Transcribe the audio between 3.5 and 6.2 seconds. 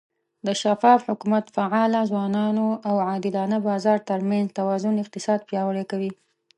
بازار ترمنځ توازن اقتصاد پیاوړی کوي.